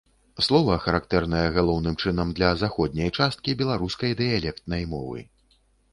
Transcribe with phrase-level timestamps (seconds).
[0.45, 5.19] Слова характэрнае галоўным чынам для заходняй часткі беларускай дыялектнай мовы.